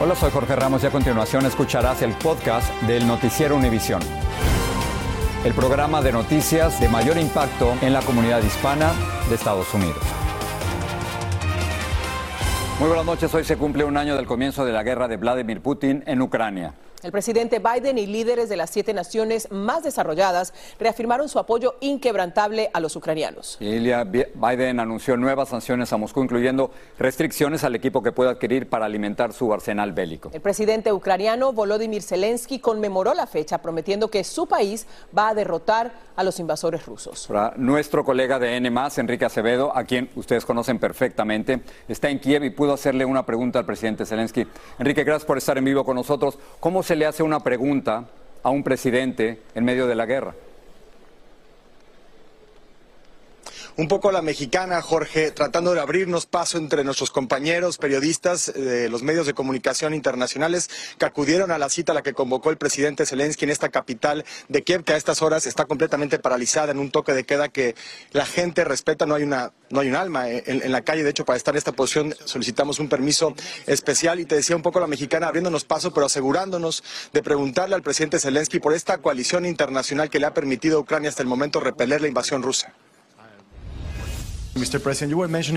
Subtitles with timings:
[0.00, 4.00] Hola, soy Jorge Ramos y a continuación escucharás el podcast del Noticiero Univisión.
[5.44, 8.92] El programa de noticias de mayor impacto en la comunidad hispana
[9.28, 9.98] de Estados Unidos.
[12.78, 15.60] Muy buenas noches, hoy se cumple un año del comienzo de la guerra de Vladimir
[15.60, 16.74] Putin en Ucrania.
[17.02, 22.70] El presidente Biden y líderes de las siete naciones más desarrolladas reafirmaron su apoyo inquebrantable
[22.72, 23.56] a los ucranianos.
[23.60, 28.86] Ilya Biden anunció nuevas sanciones a Moscú, incluyendo restricciones al equipo que puede adquirir para
[28.86, 30.30] alimentar su arsenal bélico.
[30.32, 35.92] El presidente ucraniano Volodymyr Zelensky conmemoró la fecha prometiendo que su país va a derrotar
[36.16, 37.28] a los invasores rusos.
[37.56, 42.50] Nuestro colega de N+, Enrique Acevedo, a quien ustedes conocen perfectamente, está en Kiev y
[42.50, 44.48] pudo hacerle una pregunta al presidente Zelensky.
[44.80, 46.40] Enrique, gracias por estar en vivo con nosotros.
[46.58, 48.06] ¿Cómo se le hace una pregunta
[48.42, 50.32] a un presidente en medio de la guerra?
[53.78, 59.04] Un poco la mexicana, Jorge, tratando de abrirnos paso entre nuestros compañeros periodistas de los
[59.04, 60.68] medios de comunicación internacionales
[60.98, 64.24] que acudieron a la cita a la que convocó el presidente Zelensky en esta capital
[64.48, 67.76] de Kiev, que a estas horas está completamente paralizada en un toque de queda que
[68.10, 71.10] la gente respeta, no hay una no hay un alma en, en la calle, de
[71.10, 73.34] hecho para estar en esta posición solicitamos un permiso
[73.68, 74.18] especial.
[74.18, 78.18] Y te decía un poco la mexicana abriéndonos paso, pero asegurándonos de preguntarle al presidente
[78.18, 82.00] Zelensky por esta coalición internacional que le ha permitido a Ucrania hasta el momento repeler
[82.00, 82.74] la invasión rusa.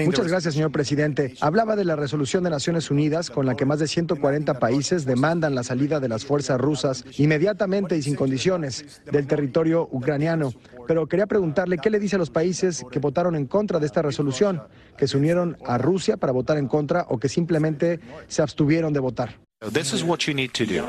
[0.05, 1.35] Muchas gracias, señor presidente.
[1.41, 5.55] Hablaba de la resolución de Naciones Unidas con la que más de 140 países demandan
[5.55, 10.53] la salida de las fuerzas rusas inmediatamente y sin condiciones del territorio ucraniano.
[10.87, 14.01] Pero quería preguntarle qué le dice a los países que votaron en contra de esta
[14.01, 14.63] resolución,
[14.97, 18.99] que se unieron a Rusia para votar en contra o que simplemente se abstuvieron de
[18.99, 19.50] votar.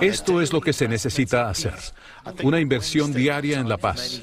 [0.00, 1.74] Esto es lo que se necesita hacer.
[2.42, 4.22] Una inversión diaria en la paz.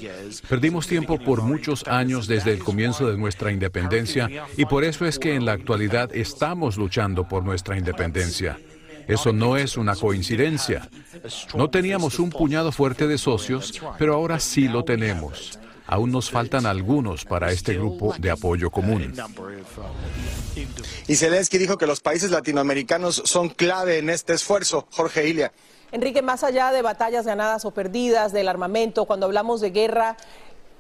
[0.49, 4.27] Perdimos tiempo por muchos años desde el comienzo de nuestra independencia
[4.57, 8.57] y por eso es que en la actualidad estamos luchando por nuestra independencia.
[9.07, 10.89] Eso no es una coincidencia.
[11.53, 15.59] No teníamos un puñado fuerte de socios, pero ahora sí lo tenemos.
[15.91, 19.11] Aún nos faltan algunos para este grupo de apoyo común.
[21.07, 24.87] Y Zelensky dijo que los países latinoamericanos son clave en este esfuerzo.
[24.91, 25.51] Jorge Ilia.
[25.91, 30.15] Enrique, más allá de batallas ganadas o perdidas, del armamento, cuando hablamos de guerra,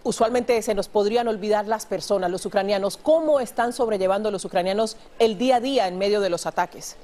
[0.03, 2.97] usualmente se nos podrían olvidar las personas, los ucranianos.
[2.97, 6.97] ¿Cómo están sobrellevando los ucranianos el día a día en medio de los ataques?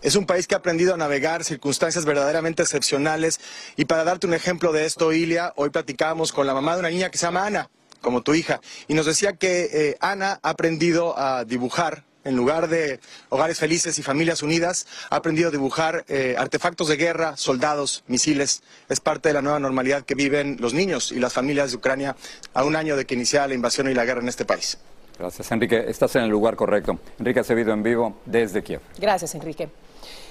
[0.00, 3.40] Es un país que ha aprendido a navegar circunstancias verdaderamente excepcionales.
[3.76, 6.90] Y para darte un ejemplo de esto, Ilia, hoy platicábamos con la mamá de una
[6.90, 7.68] niña que se llama Ana,
[8.00, 12.04] como tu hija, y nos decía que eh, Ana ha aprendido a dibujar.
[12.24, 13.00] En lugar de
[13.30, 18.62] hogares felices y familias unidas, ha aprendido a dibujar eh, artefactos de guerra, soldados, misiles.
[18.90, 22.16] Es parte de la nueva normalidad que viven los niños y las familias de Ucrania
[22.52, 24.78] a un año de que iniciara la invasión y la guerra en este país.
[25.18, 25.84] Gracias, Enrique.
[25.88, 26.98] Estás en el lugar correcto.
[27.18, 28.80] Enrique Acevedo en vivo desde Kiev.
[28.98, 29.70] Gracias, Enrique.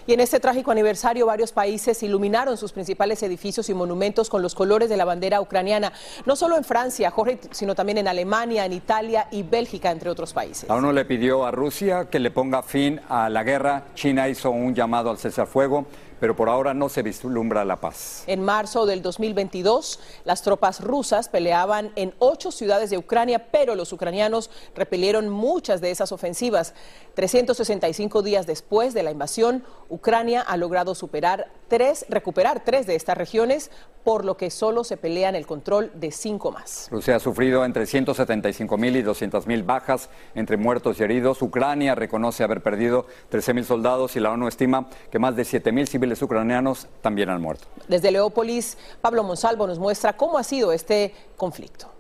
[0.07, 4.56] Y en este trágico aniversario, varios países iluminaron sus principales edificios y monumentos con los
[4.56, 5.92] colores de la bandera ucraniana,
[6.25, 10.31] no solo en Francia, Jorge, sino también en Alemania, en Italia y Bélgica, entre otros
[10.31, 10.69] países.
[10.69, 13.88] La ONU le pidió a Rusia que le ponga fin a la guerra.
[13.95, 15.86] China hizo un llamado al cesar fuego,
[16.19, 18.24] pero por ahora no se vislumbra la paz.
[18.28, 23.94] En marzo del 2022, las tropas rusas peleaban en ocho ciudades de Ucrania, pero los
[23.94, 26.74] ucranianos repelieron muchas de esas ofensivas.
[27.16, 33.18] 365 días después de la invasión, Ucrania ha logrado superar tres, recuperar tres de estas
[33.18, 33.72] regiones,
[34.04, 36.88] por lo que solo se pelean el control de cinco más.
[36.90, 41.42] Rusia ha sufrido entre 175 mil y 200 mil bajas entre muertos y heridos.
[41.42, 45.74] Ucrania reconoce haber perdido 13 mil soldados y la ONU estima que más de 7
[45.74, 47.68] mil civiles ucranianos también han muerto.
[47.88, 51.92] Desde Leópolis, Pablo Monsalvo nos muestra cómo ha sido este conflicto.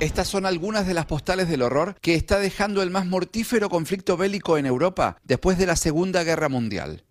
[0.00, 4.16] Estas son algunas de las postales del horror que está dejando el más mortífero conflicto
[4.16, 7.04] bélico en Europa después de la Segunda Guerra Mundial.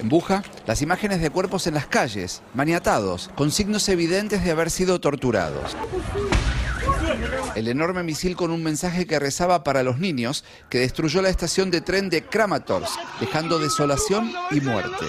[0.00, 4.70] En Buja, las imágenes de cuerpos en las calles, maniatados, con signos evidentes de haber
[4.70, 5.76] sido torturados.
[7.54, 11.70] El enorme misil con un mensaje que rezaba para los niños que destruyó la estación
[11.70, 15.06] de tren de Kramatorsk, dejando desolación y muerte.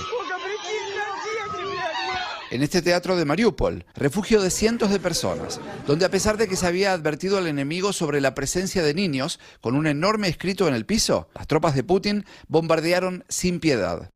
[2.51, 6.55] En este teatro de Mariupol, refugio de cientos de personas, donde a pesar de que
[6.55, 10.73] se había advertido al enemigo sobre la presencia de niños, con un enorme escrito en
[10.73, 14.09] el piso, las tropas de Putin bombardearon sin piedad.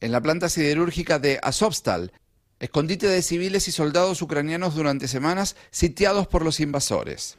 [0.00, 2.12] En la planta siderúrgica de Azovstal,
[2.60, 7.36] escondite de civiles y soldados ucranianos durante semanas sitiados por los invasores.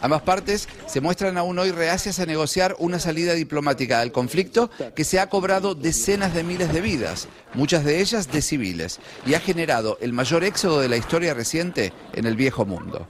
[0.00, 5.04] Ambas partes se muestran aún hoy reacias a negociar una salida diplomática al conflicto que
[5.04, 9.40] se ha cobrado decenas de miles de vidas, muchas de ellas de civiles, y ha
[9.40, 13.06] generado el mayor éxodo de la historia reciente en el viejo mundo.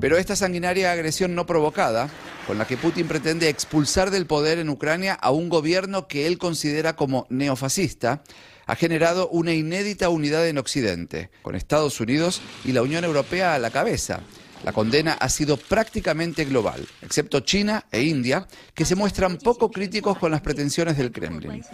[0.00, 2.10] Pero esta sanguinaria agresión no provocada,
[2.46, 6.36] con la que Putin pretende expulsar del poder en Ucrania a un gobierno que él
[6.38, 8.22] considera como neofascista,
[8.70, 13.58] ha generado una inédita unidad en Occidente, con Estados Unidos y la Unión Europea a
[13.58, 14.20] la cabeza.
[14.62, 20.18] La condena ha sido prácticamente global, excepto China e India, que se muestran poco críticos
[20.18, 21.64] con las pretensiones del Kremlin.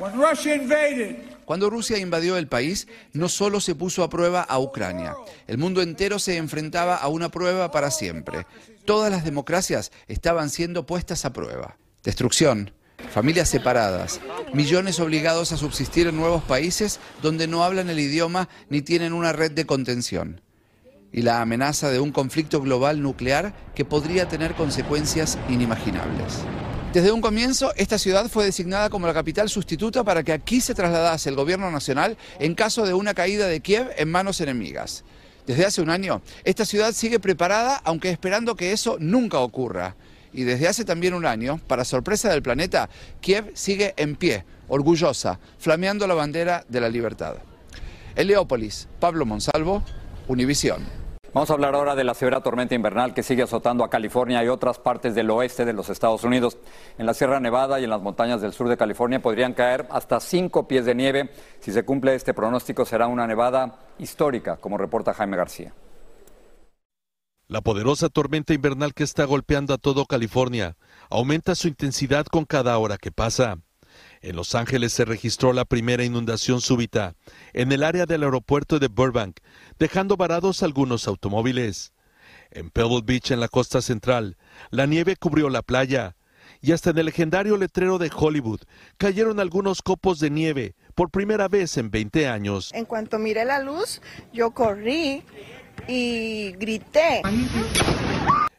[1.45, 5.15] Cuando Rusia invadió el país, no solo se puso a prueba a Ucrania,
[5.47, 8.47] el mundo entero se enfrentaba a una prueba para siempre.
[8.87, 11.77] Todas las democracias estaban siendo puestas a prueba.
[12.03, 12.73] Destrucción,
[13.11, 14.21] familias separadas,
[14.53, 19.33] millones obligados a subsistir en nuevos países donde no hablan el idioma ni tienen una
[19.33, 20.41] red de contención
[21.13, 26.41] y la amenaza de un conflicto global nuclear que podría tener consecuencias inimaginables.
[26.93, 30.75] Desde un comienzo, esta ciudad fue designada como la capital sustituta para que aquí se
[30.75, 35.05] trasladase el gobierno nacional en caso de una caída de Kiev en manos enemigas.
[35.47, 39.95] Desde hace un año, esta ciudad sigue preparada, aunque esperando que eso nunca ocurra.
[40.37, 42.91] Y desde hace también un año, para sorpresa del planeta,
[43.23, 47.37] Kiev sigue en pie, orgullosa, flameando la bandera de la libertad.
[48.15, 49.83] En Leópolis, Pablo Monsalvo,
[50.29, 50.85] Univisión.
[51.33, 54.49] Vamos a hablar ahora de la severa tormenta invernal que sigue azotando a California y
[54.49, 56.59] otras partes del oeste de los Estados Unidos.
[56.99, 60.21] En la Sierra Nevada y en las montañas del sur de California podrían caer hasta
[60.21, 61.31] cinco pies de nieve.
[61.61, 65.73] Si se cumple este pronóstico será una nevada histórica, como reporta Jaime García.
[67.49, 70.77] La poderosa tormenta invernal que está golpeando a todo California
[71.11, 73.59] aumenta su intensidad con cada hora que pasa.
[74.21, 77.15] En Los Ángeles se registró la primera inundación súbita
[77.53, 79.39] en el área del aeropuerto de Burbank,
[79.79, 81.93] dejando varados algunos automóviles.
[82.51, 84.37] En Pebble Beach, en la costa central,
[84.71, 86.17] la nieve cubrió la playa
[86.61, 88.63] y hasta en el legendario letrero de Hollywood
[88.97, 92.73] cayeron algunos copos de nieve por primera vez en 20 años.
[92.75, 94.03] En cuanto miré la luz,
[94.33, 95.23] yo corrí
[95.89, 97.23] y grité.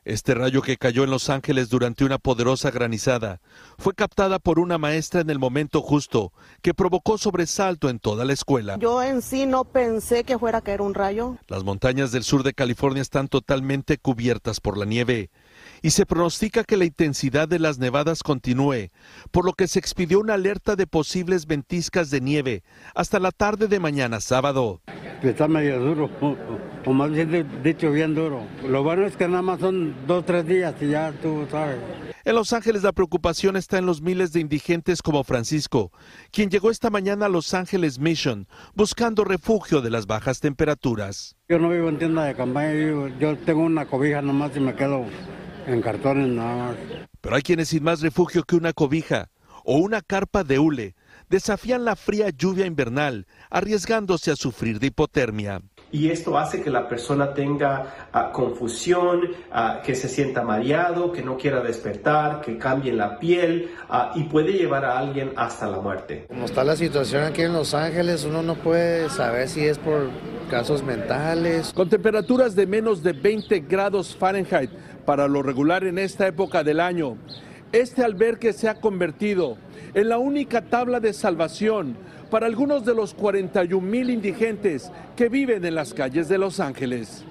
[0.07, 3.41] Este rayo que cayó en Los Ángeles durante una poderosa granizada
[3.77, 6.31] fue captada por una maestra en el momento justo,
[6.61, 8.77] que provocó sobresalto en toda la escuela.
[8.79, 11.35] Yo en sí no pensé que fuera a caer un rayo.
[11.49, 15.29] Las montañas del sur de California están totalmente cubiertas por la nieve
[15.81, 18.89] y se pronostica que la intensidad de las nevadas continúe,
[19.31, 22.63] por lo que se expidió una alerta de posibles ventiscas de nieve
[22.95, 24.81] hasta la tarde de mañana sábado.
[25.21, 26.09] Está medio duro,
[26.85, 28.43] o, más bien dicho bien duro.
[28.67, 31.77] Lo bueno es que nada más son dos o tres días y ya tú sabes.
[32.27, 35.93] En Los Ángeles la preocupación está en los miles de indigentes como Francisco,
[36.31, 41.37] quien llegó esta mañana a Los Ángeles Mission buscando refugio de las bajas temperaturas.
[41.47, 42.73] Yo no vivo en tienda de campaña,
[43.17, 45.05] yo tengo una cobija nomás y me quedo
[45.67, 46.75] en cartones nada más.
[47.21, 49.29] Pero hay quienes sin más refugio que una cobija
[49.63, 50.95] o una carpa de hule
[51.29, 55.61] desafían la fría lluvia invernal, arriesgándose a sufrir de hipotermia.
[55.91, 61.21] Y esto hace que la persona tenga uh, confusión, uh, que se sienta mareado, que
[61.21, 65.79] no quiera despertar, que cambie la piel uh, y puede llevar a alguien hasta la
[65.79, 66.25] muerte.
[66.27, 70.09] Como está la situación aquí en Los Ángeles, uno no puede saber si es por
[70.49, 71.71] casos mentales.
[71.73, 74.71] Con temperaturas de menos de 20 grados Fahrenheit
[75.05, 77.17] para lo regular en esta época del año,
[77.71, 79.57] este albergue se ha convertido
[79.93, 81.97] en la única tabla de salvación
[82.29, 87.23] para algunos de los 41 mil indigentes que viven en las calles de Los Ángeles.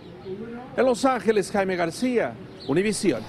[0.76, 2.34] En Los Ángeles, Jaime García,
[2.68, 3.22] Univisión.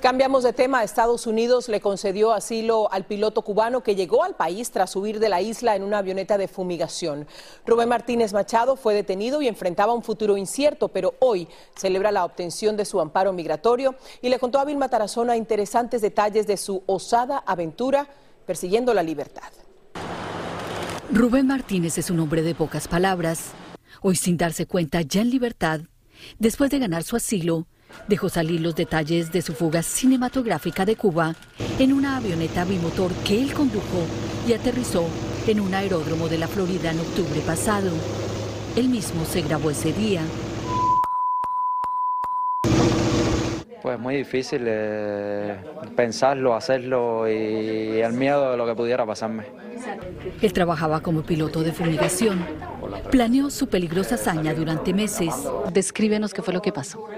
[0.00, 0.84] Cambiamos de tema.
[0.84, 5.30] Estados Unidos le concedió asilo al piloto cubano que llegó al país tras huir de
[5.30, 7.26] la isla en una avioneta de fumigación.
[7.64, 12.76] Rubén Martínez Machado fue detenido y enfrentaba un futuro incierto, pero hoy celebra la obtención
[12.76, 17.38] de su amparo migratorio y le contó a Vilma Tarazona interesantes detalles de su osada
[17.46, 18.06] aventura
[18.44, 19.50] persiguiendo la libertad.
[21.12, 23.52] Rubén Martínez es un hombre de pocas palabras.
[24.02, 25.82] Hoy sin darse cuenta, ya en libertad,
[26.40, 27.68] después de ganar su asilo,
[28.08, 31.36] dejó salir los detalles de su fuga cinematográfica de Cuba
[31.78, 34.04] en una avioneta bimotor que él condujo
[34.48, 35.08] y aterrizó
[35.46, 37.92] en un aeródromo de la Florida en octubre pasado.
[38.74, 40.22] Él mismo se grabó ese día.
[43.86, 45.58] Pues muy difícil eh,
[45.94, 49.44] pensarlo, hacerlo y el miedo de lo que pudiera pasarme.
[50.42, 52.44] Él trabajaba como piloto de fumigación.
[53.12, 55.32] Planeó su peligrosa hazaña durante meses.
[55.72, 57.08] Descríbenos qué fue lo que pasó.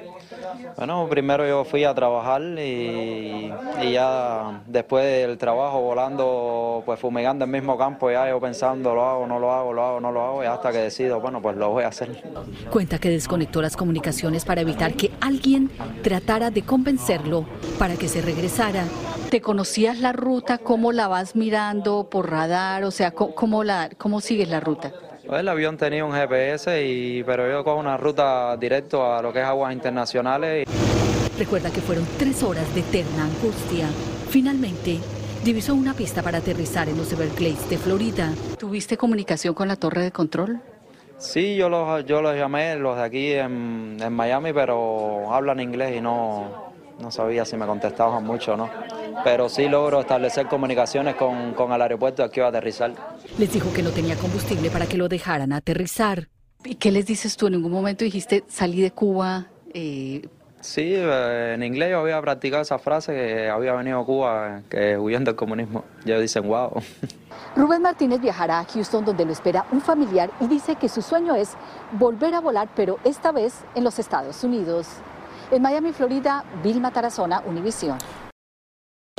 [0.78, 7.44] Bueno, primero yo fui a trabajar y, y, ya después del trabajo volando, pues fumigando
[7.44, 10.22] el mismo campo, ya yo pensando, lo hago, no lo hago, lo hago, no lo
[10.22, 12.22] hago, y hasta que decido, bueno, pues lo voy a hacer.
[12.70, 15.68] Cuenta que desconectó las comunicaciones para evitar que alguien
[16.04, 17.44] tratara de convencerlo
[17.76, 18.84] para que se regresara.
[19.30, 20.58] ¿Te conocías la ruta?
[20.58, 22.84] ¿Cómo la vas mirando por radar?
[22.84, 24.92] O sea, ¿cómo, la, cómo sigues la ruta?
[25.30, 29.40] El avión tenía un GPS, y, pero yo cojo una ruta directo a lo que
[29.40, 30.66] es aguas internacionales.
[31.38, 33.88] Recuerda que fueron tres horas de eterna angustia.
[34.30, 34.98] Finalmente,
[35.44, 38.32] divisó una pista para aterrizar en los Everglades de Florida.
[38.58, 40.60] ¿Tuviste comunicación con la torre de control?
[41.18, 45.94] Sí, yo los, yo los llamé, los de aquí en, en Miami, pero hablan inglés
[45.96, 46.67] y no,
[47.00, 48.70] no sabía si me contestaban mucho o no.
[49.24, 52.92] Pero sí logro establecer comunicaciones con, con el aeropuerto aquí a aterrizar.
[53.38, 56.28] Les dijo que no tenía combustible para que lo dejaran aterrizar.
[56.64, 57.46] ¿Y qué les dices tú?
[57.46, 59.46] En ningún momento dijiste, salí de Cuba.
[59.72, 60.28] Eh...
[60.60, 64.98] Sí, eh, en inglés yo había practicado esa frase que había venido a Cuba, que
[64.98, 65.84] huyendo del comunismo.
[66.04, 66.72] Ellos dicen, wow.
[67.56, 71.34] Rubén Martínez viajará a Houston donde lo espera un familiar y dice que su sueño
[71.36, 71.54] es
[71.92, 74.88] volver a volar, pero esta vez en los Estados Unidos.
[75.50, 77.96] En Miami, Florida, Vilma Tarazona, Univisión.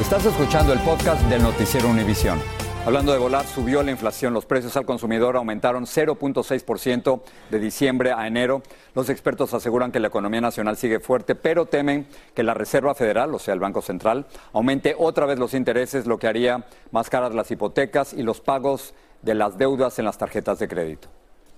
[0.00, 2.40] Estás escuchando el podcast del noticiero Univisión.
[2.86, 4.32] Hablando de volar, subió la inflación.
[4.32, 8.62] Los precios al consumidor aumentaron 0.6% de diciembre a enero.
[8.94, 13.34] Los expertos aseguran que la economía nacional sigue fuerte, pero temen que la Reserva Federal,
[13.34, 17.34] o sea, el Banco Central, aumente otra vez los intereses, lo que haría más caras
[17.34, 21.08] las hipotecas y los pagos de las deudas en las tarjetas de crédito.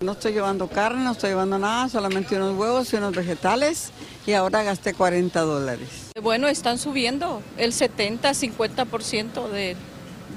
[0.03, 3.91] No estoy llevando carne, no estoy llevando nada, solamente unos huevos y unos vegetales
[4.27, 6.13] y ahora gasté 40 dólares.
[6.23, 9.77] Bueno, están subiendo el 70, 50% de,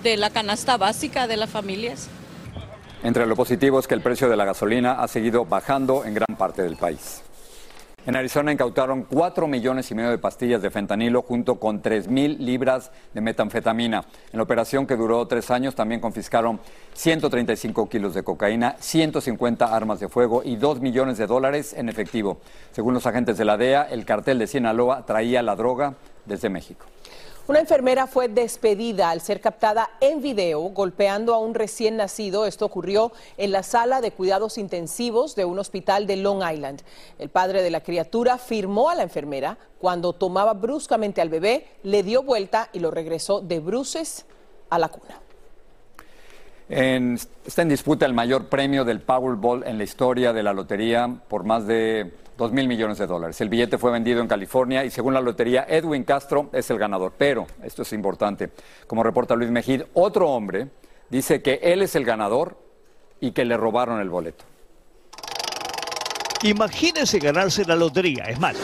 [0.04, 2.10] de la canasta básica de las familias.
[3.04, 6.36] Entre lo positivo es que el precio de la gasolina ha seguido bajando en gran
[6.38, 7.22] parte del país.
[8.06, 12.36] En Arizona incautaron 4 millones y medio de pastillas de fentanilo junto con 3 mil
[12.46, 14.04] libras de metanfetamina.
[14.34, 16.60] En la operación que duró tres años también confiscaron
[16.96, 22.40] 135 kilos de cocaína, 150 armas de fuego y 2 millones de dólares en efectivo.
[22.74, 25.94] Según los agentes de la DEA, el cartel de Sinaloa traía la droga
[26.26, 26.86] desde México.
[27.46, 32.46] Una enfermera fue despedida al ser captada en video golpeando a un recién nacido.
[32.46, 36.84] Esto ocurrió en la sala de cuidados intensivos de un hospital de Long Island.
[37.20, 42.02] El padre de la criatura firmó a la enfermera cuando tomaba bruscamente al bebé, le
[42.02, 44.26] dio vuelta y lo regresó de bruces
[44.70, 45.23] a la cuna.
[46.74, 51.44] Está en disputa el mayor premio del Powerball en la historia de la lotería por
[51.44, 53.40] más de 2 mil millones de dólares.
[53.42, 57.14] El billete fue vendido en California y según la lotería, Edwin Castro es el ganador.
[57.18, 58.50] Pero, esto es importante,
[58.88, 60.70] como reporta Luis Mejid, otro hombre
[61.10, 62.58] dice que él es el ganador
[63.20, 64.46] y que le robaron el boleto.
[66.44, 68.58] Imagínese ganarse la lotería, es más,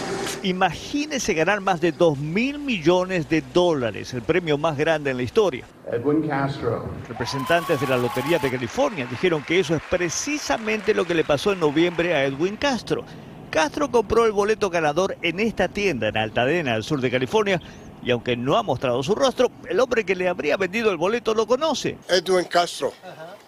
[0.43, 5.23] imagínese ganar más de 2 mil millones de dólares, el premio más grande en la
[5.23, 5.65] historia.
[5.91, 6.89] Edwin Castro.
[7.07, 11.51] Representantes de la Lotería de California dijeron que eso es precisamente lo que le pasó
[11.51, 13.03] en noviembre a Edwin Castro.
[13.49, 17.59] Castro compró el boleto ganador en esta tienda en Altadena, al sur de California,
[18.03, 21.33] y aunque no ha mostrado su rostro, el hombre que le habría vendido el boleto
[21.33, 21.97] lo conoce.
[22.07, 22.93] Edwin Castro,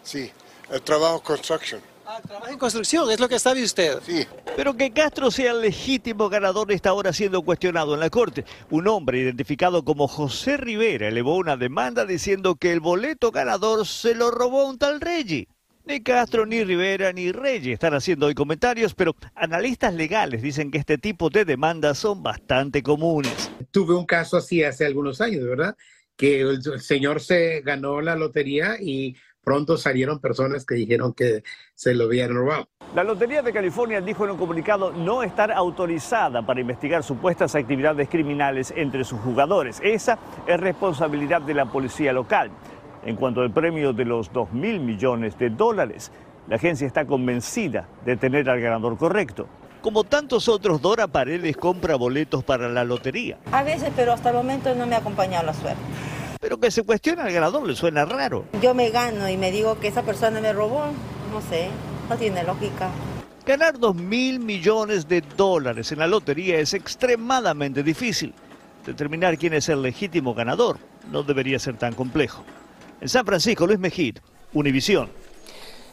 [0.04, 0.32] sí,
[0.72, 1.91] el trabajo construction.
[2.14, 4.00] Ah, trabaja en construcción, es lo que sabe usted.
[4.06, 4.28] Sí.
[4.58, 8.44] Pero que Castro sea el legítimo ganador está ahora siendo cuestionado en la corte.
[8.70, 14.14] Un hombre identificado como José Rivera elevó una demanda diciendo que el boleto ganador se
[14.14, 15.48] lo robó un tal Reggie.
[15.86, 20.80] Ni Castro, ni Rivera, ni Reyes están haciendo hoy comentarios, pero analistas legales dicen que
[20.80, 23.50] este tipo de demandas son bastante comunes.
[23.72, 25.78] Tuve un caso así hace algunos años, ¿verdad?
[26.18, 31.44] Que el, señor se ganó la lotería y pronto salieron personas que dijeron que
[31.74, 32.68] se lo habían robado.
[32.96, 38.10] La Lotería de California dijo en un comunicado no estar autorizada para investigar supuestas actividades
[38.10, 39.80] criminales entre sus jugadores.
[39.84, 42.52] Esa es responsabilidad de la policía local.
[43.06, 46.12] En cuanto al premio de los 2 mil millones de dólares,
[46.48, 49.48] la agencia está convencida de tener al ganador correcto.
[49.82, 53.40] Como tantos otros, Dora Paredes compra boletos para la lotería.
[53.52, 55.82] A veces, pero hasta el momento no me ha acompañado la suerte.
[56.42, 58.46] Pero que se cuestione al ganador le suena raro.
[58.62, 60.86] Yo me gano y me digo que esa persona me robó,
[61.32, 61.70] no sé,
[62.10, 62.90] no tiene lógica.
[63.46, 68.34] Ganar 2 mil millones de dólares en la lotería es extremadamente difícil.
[68.86, 70.80] Determinar quién es el legítimo ganador
[71.12, 72.44] no debería ser tan complejo.
[73.00, 74.18] En San Francisco, Luis Mejid,
[74.54, 75.10] Univisión.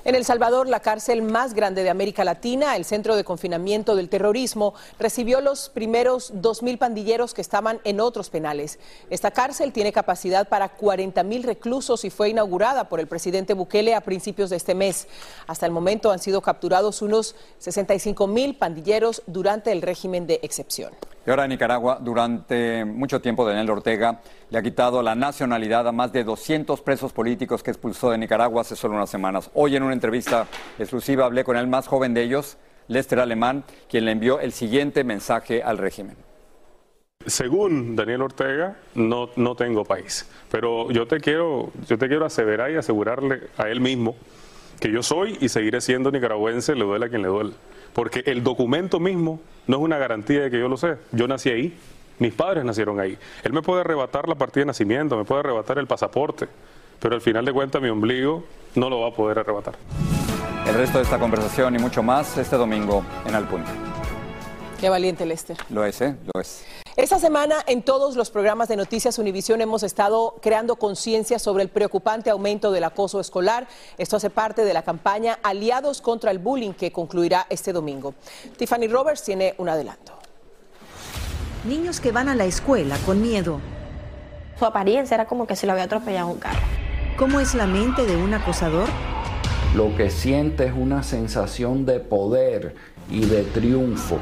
[0.08, 4.08] En El Salvador, la cárcel más grande de América Latina, el centro de confinamiento del
[4.08, 8.78] terrorismo, recibió los primeros 2.000 pandilleros que estaban en otros penales.
[9.10, 14.00] Esta cárcel tiene capacidad para 40.000 reclusos y fue inaugurada por el presidente Bukele a
[14.00, 15.08] principios de este mes.
[15.46, 20.94] Hasta el momento han sido capturados unos 65.000 pandilleros durante el régimen de excepción.
[21.28, 26.10] Y ahora Nicaragua, durante mucho tiempo, Daniel Ortega le ha quitado la nacionalidad a más
[26.10, 29.50] de 200 presos políticos que expulsó de Nicaragua hace solo unas semanas.
[29.52, 30.46] Hoy en una entrevista
[30.78, 35.04] exclusiva hablé con el más joven de ellos, Lester Alemán, quien le envió el siguiente
[35.04, 36.16] mensaje al régimen.
[37.26, 42.70] Según Daniel Ortega, no, no tengo país, pero yo te quiero, yo te quiero aseverar
[42.70, 44.16] y asegurarle a él mismo
[44.80, 47.52] que yo soy y seguiré siendo nicaragüense, le duele a quien le duele.
[47.92, 50.96] Porque el documento mismo no es una garantía de que yo lo sé.
[51.12, 51.76] Yo nací ahí,
[52.18, 53.16] mis padres nacieron ahí.
[53.42, 56.48] Él me puede arrebatar la partida de nacimiento, me puede arrebatar el pasaporte,
[57.00, 59.74] pero al final de cuentas mi ombligo no lo va a poder arrebatar.
[60.66, 63.70] El resto de esta conversación y mucho más este domingo en Al Punto.
[64.78, 65.56] Qué valiente, Lester.
[65.70, 66.14] Lo es, ¿eh?
[66.32, 66.64] Lo es.
[66.98, 71.68] Esta semana en todos los programas de Noticias Univisión hemos estado creando conciencia sobre el
[71.68, 73.68] preocupante aumento del acoso escolar.
[73.98, 78.14] Esto hace parte de la campaña Aliados contra el Bullying que concluirá este domingo.
[78.56, 80.18] Tiffany Roberts tiene un adelanto.
[81.68, 83.60] Niños que van a la escuela con miedo.
[84.58, 86.58] Su apariencia era como que se lo había atropellado un carro.
[87.16, 88.88] ¿Cómo es la mente de un acosador?
[89.76, 92.74] Lo que siente es una sensación de poder
[93.08, 94.18] y de triunfo.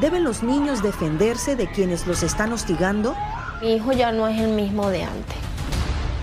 [0.00, 3.16] ¿Deben los niños defenderse de quienes los están hostigando?
[3.60, 5.36] Mi hijo ya no es el mismo de antes.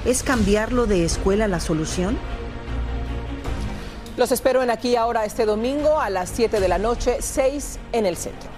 [0.05, 2.17] ¿Es cambiarlo de escuela la solución?
[4.15, 8.05] Los espero en aquí ahora este domingo a las 7 de la noche, 6 en
[8.05, 8.49] el centro.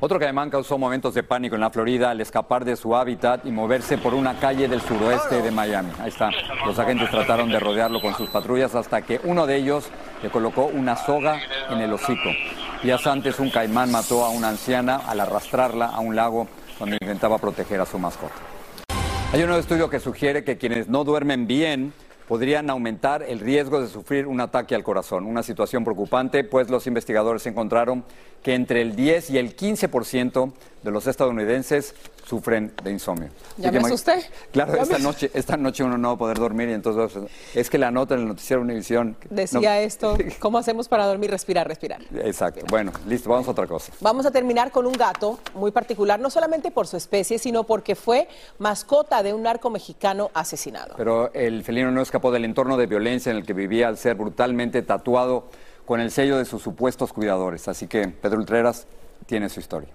[0.00, 3.52] Otro caimán causó momentos de pánico en la Florida al escapar de su hábitat y
[3.52, 5.90] moverse por una calle del suroeste de Miami.
[6.00, 6.30] Ahí está.
[6.66, 9.88] Los agentes trataron de rodearlo con sus patrullas hasta que uno de ellos
[10.20, 11.38] le colocó una soga
[11.70, 12.30] en el hocico.
[12.82, 16.46] Días antes un caimán mató a una anciana al arrastrarla a un lago
[16.78, 18.34] donde intentaba proteger a su mascota.
[19.32, 21.92] Hay un nuevo estudio que sugiere que quienes no duermen bien
[22.28, 25.26] podrían aumentar el riesgo de sufrir un ataque al corazón.
[25.26, 28.04] Una situación preocupante, pues los investigadores encontraron
[28.44, 31.94] que entre el 10 y el 15% de de los estadounidenses
[32.28, 33.30] sufren de insomnio.
[33.56, 34.22] ¿Ya me asusté?
[34.52, 37.22] Claro, ¿Ya esta me- noche, esta noche uno no va a poder dormir y entonces
[37.54, 39.16] es que la nota en el noticiero Univisión.
[39.30, 41.30] Decía esto, ¿cómo hacemos para dormir?
[41.30, 42.02] Respirar, respirar.
[42.14, 42.66] Exacto.
[42.68, 43.92] Bueno, listo, vamos a otra cosa.
[44.00, 47.94] Vamos a terminar con un gato muy particular, no solamente por su especie, sino porque
[47.94, 50.94] fue mascota de un narco mexicano asesinado.
[50.98, 54.16] Pero el felino no escapó del entorno de violencia en el que vivía al ser
[54.16, 55.46] brutalmente tatuado
[55.86, 57.68] con el sello de sus supuestos cuidadores.
[57.68, 58.86] Así que Pedro Ultreras
[59.26, 59.88] tiene su historia.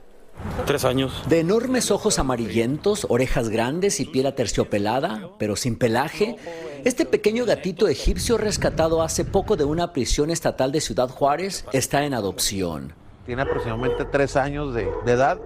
[0.65, 1.23] Tres años.
[1.27, 6.37] De enormes ojos amarillentos, orejas grandes y piel aterciopelada, pero sin pelaje,
[6.83, 12.05] este pequeño gatito egipcio rescatado hace poco de una prisión estatal de Ciudad Juárez está
[12.05, 12.93] en adopción.
[13.25, 15.39] Tiene aproximadamente tres años de, de edad.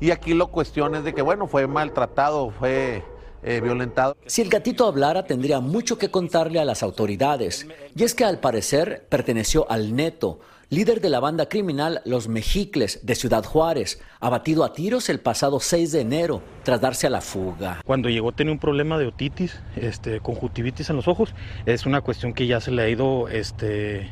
[0.00, 3.02] Y aquí lo cuestión es de que, bueno, fue maltratado, fue
[3.42, 4.16] eh, violentado.
[4.26, 7.66] Si el gatito hablara, tendría mucho que contarle a las autoridades.
[7.94, 13.00] Y es que al parecer perteneció al Neto, líder de la banda criminal Los Mexicles
[13.02, 17.20] de Ciudad Juárez, abatido a tiros el pasado 6 de enero tras darse a la
[17.20, 17.80] fuga.
[17.84, 21.34] Cuando llegó tenía un problema de otitis, este, conjuntivitis en los ojos.
[21.64, 24.10] Es una cuestión que ya se le ha ido, este,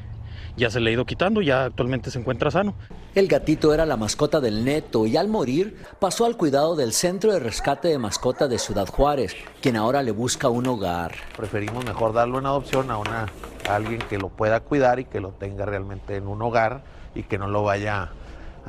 [0.57, 2.75] ya se le ha ido quitando, ya actualmente se encuentra sano.
[3.15, 7.33] El gatito era la mascota del Neto y al morir pasó al cuidado del Centro
[7.33, 11.13] de Rescate de Mascotas de Ciudad Juárez, quien ahora le busca un hogar.
[11.37, 13.27] Preferimos mejor darlo en adopción a, una,
[13.69, 16.83] a alguien que lo pueda cuidar y que lo tenga realmente en un hogar
[17.15, 18.13] y que no lo vaya a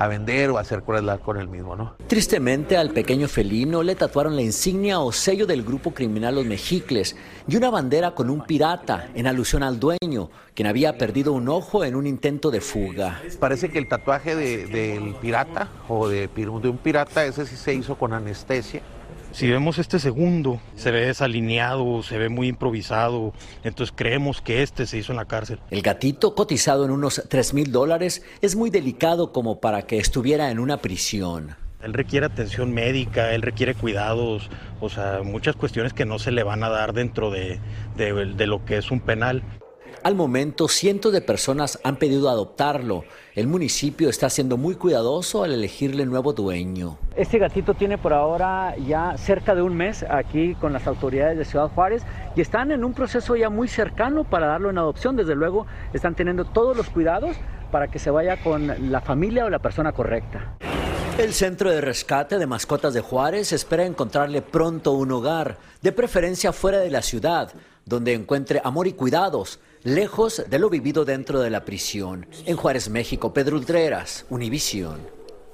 [0.05, 1.95] vender o a hacer crueldad con él mismo, ¿no?
[2.05, 7.15] Tristemente al pequeño felino le tatuaron la insignia o sello del grupo criminal Los Mexicles
[7.47, 11.83] y una bandera con un pirata en alusión al dueño, quien había perdido un ojo
[11.83, 13.19] en un intento de fuga.
[13.39, 17.73] Parece que el tatuaje de- del pirata o de, de un pirata, ese sí se
[17.73, 18.81] hizo con anestesia.
[19.37, 24.87] Si vemos este segundo, se ve desalineado, se ve muy improvisado, entonces creemos que este
[24.87, 25.59] se hizo en la cárcel.
[25.69, 30.49] El gatito, cotizado en unos 3 mil dólares, es muy delicado como para que estuviera
[30.49, 31.55] en una prisión.
[31.83, 34.49] Él requiere atención médica, él requiere cuidados,
[34.81, 37.59] o sea, muchas cuestiones que no se le van a dar dentro de,
[37.95, 39.43] de- de lo que es un penal.
[40.03, 43.03] Al momento, cientos de personas han pedido adoptarlo.
[43.35, 46.97] El municipio está siendo muy cuidadoso al elegirle nuevo dueño.
[47.15, 51.45] Este gatito tiene por ahora ya cerca de un mes aquí con las autoridades de
[51.45, 52.03] Ciudad Juárez
[52.35, 55.15] y están en un proceso ya muy cercano para darlo en adopción.
[55.15, 57.35] Desde luego están teniendo todos los cuidados
[57.71, 60.57] para que se vaya con la familia o la persona correcta.
[61.17, 66.53] El Centro de Rescate de Mascotas de Juárez espera encontrarle pronto un hogar, de preferencia
[66.53, 67.51] fuera de la ciudad,
[67.85, 72.27] donde encuentre amor y cuidados, lejos de lo vivido dentro de la prisión.
[72.45, 74.99] En Juárez, México, Pedro Ultreras, Univisión.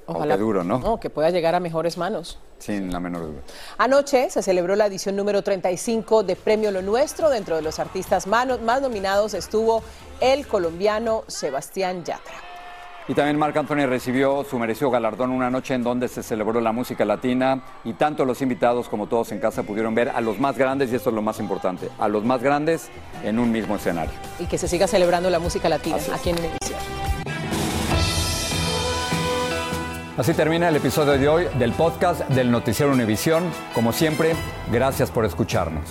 [0.06, 0.80] Qué duro, ¿no?
[0.80, 2.38] No, que pueda llegar a mejores manos.
[2.58, 3.40] Sin la menor duda.
[3.78, 7.30] Anoche se celebró la edición número 35 de Premio Lo Nuestro.
[7.30, 9.82] Dentro de los artistas más nominados estuvo
[10.20, 12.53] el colombiano Sebastián Yatra.
[13.06, 16.72] Y también Marc Anthony recibió su merecido galardón una noche en donde se celebró la
[16.72, 20.56] música latina y tanto los invitados como todos en casa pudieron ver a los más
[20.56, 22.88] grandes, y esto es lo más importante, a los más grandes
[23.22, 24.14] en un mismo escenario.
[24.38, 26.80] Y que se siga celebrando la música latina aquí en Univision.
[30.16, 33.42] Así termina el episodio de hoy del podcast del Noticiero Univisión.
[33.74, 34.34] Como siempre,
[34.70, 35.90] gracias por escucharnos.